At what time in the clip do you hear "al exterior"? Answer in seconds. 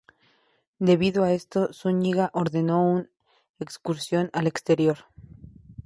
4.33-4.97